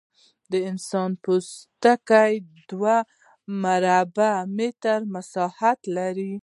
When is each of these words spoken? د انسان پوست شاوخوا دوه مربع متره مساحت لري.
د 0.51 0.53
انسان 0.69 1.09
پوست 1.23 1.53
شاوخوا 1.83 2.23
دوه 2.71 2.97
مربع 3.63 4.35
متره 4.57 4.97
مساحت 5.15 5.79
لري. 5.97 6.33